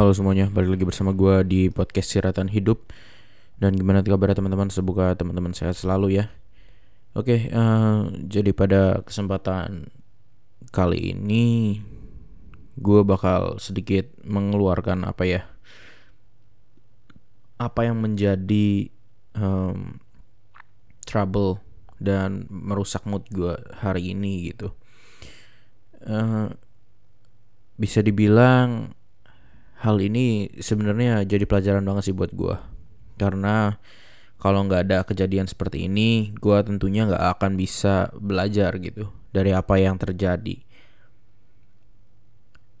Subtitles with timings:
[0.00, 2.88] Halo semuanya, balik lagi bersama gue di podcast Siratan Hidup.
[3.60, 6.32] Dan gimana kabar teman-teman, semoga teman-teman sehat selalu ya.
[7.12, 9.92] Oke, uh, jadi pada kesempatan
[10.72, 11.76] kali ini
[12.80, 15.44] Gue bakal sedikit mengeluarkan apa ya
[17.60, 18.88] Apa yang menjadi
[19.36, 20.00] um,
[21.04, 21.60] trouble
[22.00, 23.52] dan merusak mood gue
[23.84, 24.72] hari ini gitu.
[26.00, 26.56] Uh,
[27.76, 28.96] Bisa dibilang
[29.80, 32.56] hal ini sebenarnya jadi pelajaran banget sih buat gue
[33.16, 33.80] karena
[34.40, 39.76] kalau nggak ada kejadian seperti ini gue tentunya nggak akan bisa belajar gitu dari apa
[39.76, 40.64] yang terjadi.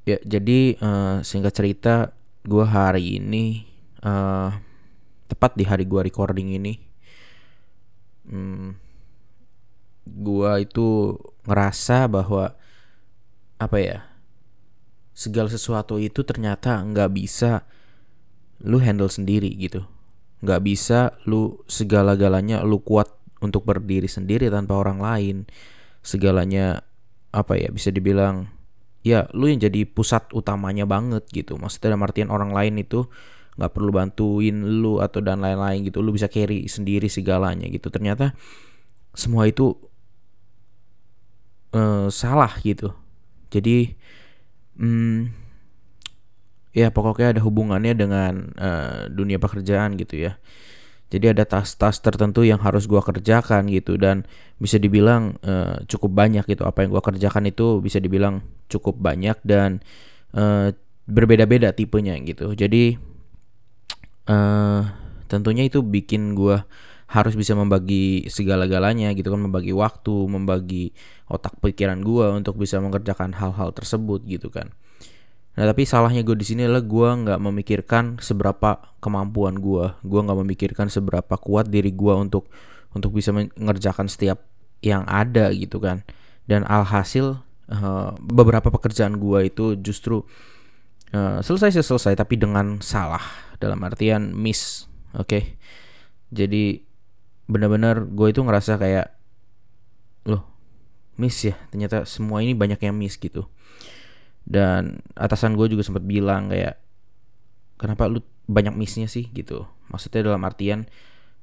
[0.08, 2.16] Ya jadi uh, singkat cerita
[2.48, 3.68] gue hari ini
[4.00, 4.56] uh,
[5.28, 6.80] tepat di hari gue recording ini
[8.26, 8.74] hmm,
[10.08, 11.14] gue itu
[11.44, 12.56] ngerasa bahwa
[13.60, 14.09] apa ya
[15.20, 17.68] segala sesuatu itu ternyata nggak bisa
[18.64, 19.84] lu handle sendiri gitu.
[20.40, 23.12] Nggak bisa lu segala-galanya lu kuat
[23.44, 25.36] untuk berdiri sendiri tanpa orang lain.
[26.00, 26.80] Segalanya
[27.36, 28.48] apa ya bisa dibilang
[29.04, 31.60] ya lu yang jadi pusat utamanya banget gitu.
[31.60, 33.04] Maksudnya dalam artian orang lain itu
[33.60, 36.00] nggak perlu bantuin lu atau dan lain-lain gitu.
[36.00, 37.92] Lu bisa carry sendiri segalanya gitu.
[37.92, 38.32] Ternyata
[39.12, 39.76] semua itu
[41.76, 42.96] uh, salah gitu.
[43.52, 44.00] Jadi
[44.80, 45.09] hmm,
[46.70, 50.38] ya pokoknya ada hubungannya dengan uh, dunia pekerjaan gitu ya.
[51.10, 54.22] Jadi ada tas-tas tertentu yang harus gua kerjakan gitu dan
[54.62, 56.62] bisa dibilang uh, cukup banyak gitu.
[56.62, 59.82] Apa yang gua kerjakan itu bisa dibilang cukup banyak dan
[60.38, 60.70] uh,
[61.10, 62.54] berbeda-beda tipenya gitu.
[62.54, 62.94] Jadi
[64.30, 64.86] uh,
[65.26, 66.62] tentunya itu bikin gua
[67.10, 70.94] harus bisa membagi segala-galanya gitu kan membagi waktu membagi
[71.26, 74.70] otak pikiran gue untuk bisa mengerjakan hal-hal tersebut gitu kan
[75.60, 80.38] nah tapi salahnya gue di sini adalah gue nggak memikirkan seberapa kemampuan gue gue nggak
[80.40, 82.48] memikirkan seberapa kuat diri gue untuk
[82.94, 84.42] untuk bisa mengerjakan setiap
[84.80, 86.02] yang ada gitu kan.
[86.48, 87.38] Dan alhasil
[87.70, 90.26] uh, beberapa pekerjaan gue itu justru
[91.14, 93.22] uh, selesai selesai tapi dengan salah.
[93.60, 95.28] Dalam artian miss oke?
[95.28, 95.44] Okay?
[96.30, 96.78] jadi
[97.50, 99.10] benar-benar gue itu ngerasa kayak
[100.26, 100.46] loh
[101.20, 101.54] miss ya?
[101.70, 103.46] Ternyata semua ini banyak yang miss gitu
[104.50, 106.82] dan atasan gue juga sempat bilang kayak
[107.78, 108.18] kenapa lu
[108.50, 109.30] banyak missnya sih?
[109.30, 109.62] Gitu.
[109.94, 110.90] Maksudnya dalam artian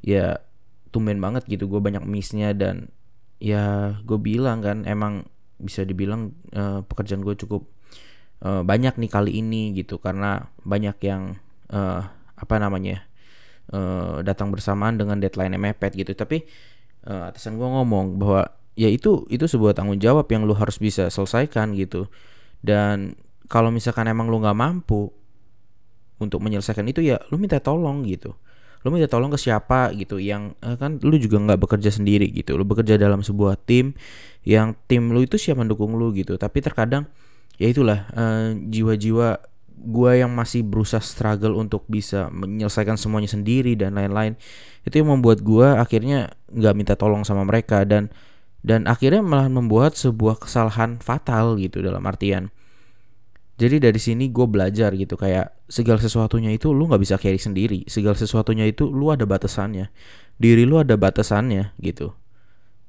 [0.04, 0.44] ya
[0.92, 2.92] tumben banget gitu gue banyak missnya dan
[3.40, 5.24] ya gue bilang kan emang
[5.56, 7.64] bisa dibilang uh, pekerjaan gue cukup
[8.44, 10.04] uh, banyak nih kali ini gitu.
[10.04, 11.40] Karena banyak yang
[11.72, 12.04] uh,
[12.36, 13.08] apa namanya
[13.72, 16.12] uh, datang bersamaan dengan deadline mepet gitu.
[16.12, 16.44] Tapi
[17.08, 21.08] uh, atasan gue ngomong bahwa ya itu itu sebuah tanggung jawab yang lu harus bisa
[21.08, 22.12] selesaikan gitu
[22.62, 23.16] dan
[23.48, 25.10] kalau misalkan emang lu nggak mampu
[26.18, 28.36] untuk menyelesaikan itu ya lu minta tolong gitu.
[28.86, 32.58] Lu minta tolong ke siapa gitu yang uh, kan lu juga nggak bekerja sendiri gitu.
[32.60, 33.94] Lu bekerja dalam sebuah tim
[34.46, 36.36] yang tim lu itu siap mendukung lu gitu.
[36.36, 37.10] Tapi terkadang
[37.58, 38.06] ya itulah
[38.70, 39.42] jiwa-jiwa uh,
[39.78, 44.34] gue yang masih berusaha struggle untuk bisa menyelesaikan semuanya sendiri dan lain-lain
[44.82, 47.86] itu yang membuat gue akhirnya nggak minta tolong sama mereka.
[47.86, 48.10] Dan
[48.68, 52.52] dan akhirnya malah membuat sebuah kesalahan fatal gitu dalam artian.
[53.58, 57.88] Jadi dari sini gue belajar gitu kayak segala sesuatunya itu lu nggak bisa carry sendiri.
[57.88, 59.90] Segala sesuatunya itu lu ada batasannya.
[60.36, 62.12] Diri lu ada batasannya gitu.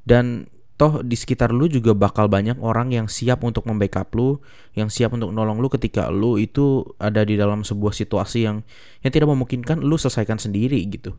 [0.02, 4.42] Dan toh di sekitar lu juga bakal banyak orang yang siap untuk membackup lu,
[4.74, 8.66] yang siap untuk nolong lu ketika lu itu ada di dalam sebuah situasi yang
[9.06, 11.14] yang tidak memungkinkan lu selesaikan sendiri gitu.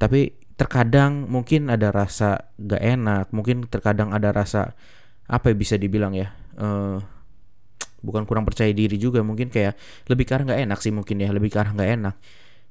[0.00, 4.72] Tapi terkadang mungkin ada rasa gak enak, mungkin terkadang ada rasa
[5.28, 6.98] apa ya bisa dibilang ya, uh,
[8.00, 9.76] bukan kurang percaya diri juga, mungkin kayak
[10.08, 12.14] lebih karena gak enak sih mungkin ya, lebih karena gak enak.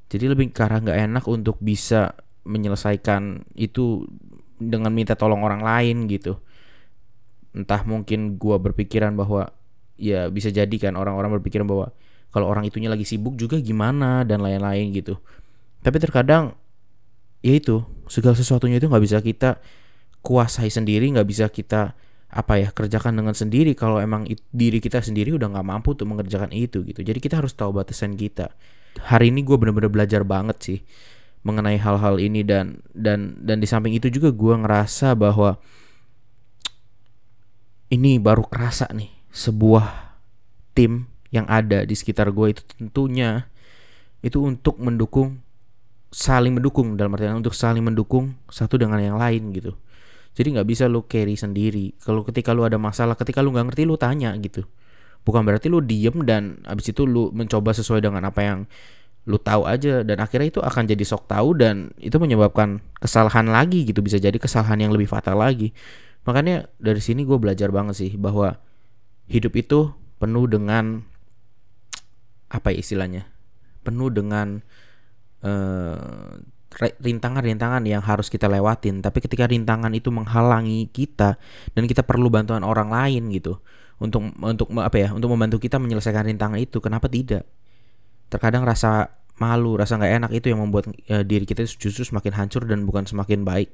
[0.10, 2.14] Jadi lebih karena gak enak untuk bisa
[2.46, 4.06] menyelesaikan itu
[4.62, 6.40] dengan minta tolong orang lain gitu
[7.56, 9.52] entah mungkin gue berpikiran bahwa
[9.96, 11.96] ya bisa jadi kan orang-orang berpikiran bahwa
[12.36, 15.16] kalau orang itunya lagi sibuk juga gimana dan lain-lain gitu
[15.80, 16.52] tapi terkadang
[17.42, 19.60] ya itu segala sesuatunya itu nggak bisa kita
[20.22, 21.98] kuasai sendiri nggak bisa kita
[22.36, 23.72] apa ya kerjakan dengan sendiri.
[23.80, 27.00] Kalau emang diri kita sendiri udah nggak mampu untuk mengerjakan itu gitu.
[27.00, 28.52] Jadi kita harus tahu batasan kita.
[29.00, 30.80] Hari ini gue bener-bener belajar banget sih
[31.46, 35.62] mengenai hal-hal ini dan dan dan di samping itu juga gue ngerasa bahwa
[37.94, 40.18] ini baru kerasa nih sebuah
[40.74, 43.46] tim yang ada di sekitar gue itu tentunya
[44.26, 45.45] itu untuk mendukung
[46.16, 49.76] saling mendukung dalam artian untuk saling mendukung satu dengan yang lain gitu.
[50.32, 51.92] Jadi nggak bisa lu carry sendiri.
[52.00, 54.64] Kalau ketika lu ada masalah ketika lu nggak ngerti lu tanya gitu.
[55.28, 58.60] Bukan berarti lu diem dan abis itu lu mencoba sesuai dengan apa yang
[59.28, 60.08] lu tahu aja.
[60.08, 64.00] Dan akhirnya itu akan jadi sok tahu dan itu menyebabkan kesalahan lagi gitu.
[64.00, 65.76] Bisa jadi kesalahan yang lebih fatal lagi.
[66.24, 68.56] Makanya dari sini gue belajar banget sih bahwa
[69.28, 71.04] hidup itu penuh dengan
[72.48, 73.28] apa ya istilahnya?
[73.84, 74.64] Penuh dengan
[75.46, 76.42] uh,
[76.76, 79.00] rintangan-rintangan yang harus kita lewatin.
[79.00, 81.40] Tapi ketika rintangan itu menghalangi kita
[81.72, 83.64] dan kita perlu bantuan orang lain gitu
[83.96, 87.48] untuk untuk apa ya untuk membantu kita menyelesaikan rintangan itu kenapa tidak?
[88.28, 92.68] Terkadang rasa malu rasa nggak enak itu yang membuat uh, diri kita justru semakin hancur
[92.68, 93.72] dan bukan semakin baik.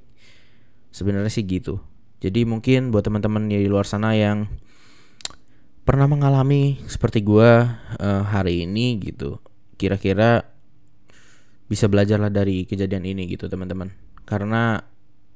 [0.94, 1.82] Sebenarnya sih gitu.
[2.22, 4.46] Jadi mungkin buat teman-teman di luar sana yang
[5.82, 9.42] pernah mengalami seperti gua uh, hari ini gitu
[9.82, 10.46] kira-kira
[11.72, 13.96] bisa belajarlah dari kejadian ini gitu teman-teman.
[14.28, 14.84] Karena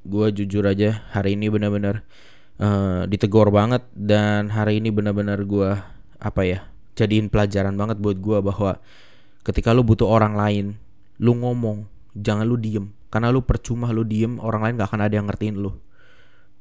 [0.03, 2.03] gua jujur aja hari ini benar-benar
[2.59, 6.67] uh, ditegur banget dan hari ini benar-benar gua apa ya
[6.99, 8.83] jadiin pelajaran banget buat gua bahwa
[9.47, 10.75] ketika lu butuh orang lain
[11.23, 12.91] lu ngomong jangan lu diem.
[13.07, 15.71] Karena lu percuma lu diem orang lain gak akan ada yang ngertiin lu.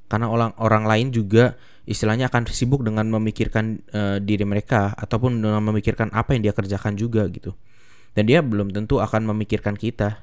[0.07, 6.15] Karena orang orang lain juga istilahnya akan sibuk dengan memikirkan uh, diri mereka ataupun memikirkan
[6.15, 7.59] apa yang dia kerjakan juga gitu
[8.15, 10.23] dan dia belum tentu akan memikirkan kita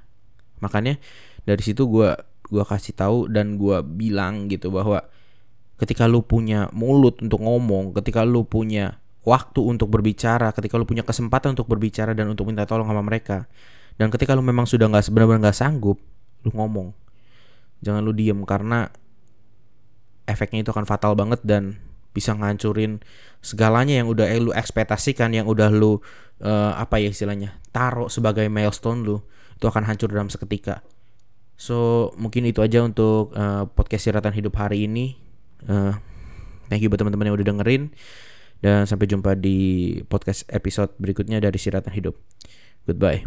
[0.63, 0.97] makanya
[1.43, 2.15] dari situ gue
[2.51, 5.07] gua kasih tahu dan gue bilang gitu bahwa
[5.79, 11.05] ketika lu punya mulut untuk ngomong ketika lu punya waktu untuk berbicara, ketika lu punya
[11.05, 13.45] kesempatan untuk berbicara dan untuk minta tolong sama mereka.
[13.97, 16.01] Dan ketika lu memang sudah nggak benar-benar nggak sanggup,
[16.41, 16.93] lu ngomong.
[17.85, 18.89] Jangan lu diem karena
[20.25, 21.77] efeknya itu akan fatal banget dan
[22.11, 22.99] bisa ngancurin
[23.39, 25.99] segalanya yang udah lu ekspektasikan, yang udah lu
[26.43, 29.17] uh, apa ya istilahnya taruh sebagai milestone lu
[29.57, 30.83] itu akan hancur dalam seketika.
[31.55, 35.17] So mungkin itu aja untuk uh, podcast siratan hidup hari ini.
[35.69, 35.93] Uh,
[36.67, 37.93] thank you buat teman-teman yang udah dengerin.
[38.61, 42.13] Dan sampai jumpa di podcast episode berikutnya dari Siratan Hidup.
[42.85, 43.25] Goodbye.